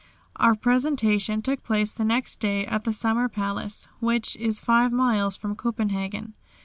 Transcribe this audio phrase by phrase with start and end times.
[0.37, 5.37] Our presentation took place the next day at the summer palace, which is five miles
[5.37, 6.33] from Copenhagen.